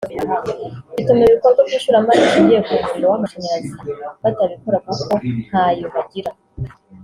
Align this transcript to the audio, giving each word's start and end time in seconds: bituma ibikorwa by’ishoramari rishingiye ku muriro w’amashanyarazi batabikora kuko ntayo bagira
bituma 0.95 1.21
ibikorwa 1.25 1.61
by’ishoramari 1.67 2.21
rishingiye 2.23 2.59
ku 2.67 2.73
muriro 2.83 3.05
w’amashanyarazi 3.11 3.71
batabikora 4.21 4.77
kuko 4.85 5.13
ntayo 5.47 5.85
bagira 5.95 6.31